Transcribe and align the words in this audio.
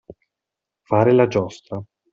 Fare 0.89 1.11
la 1.13 1.27
giostra. 1.27 1.79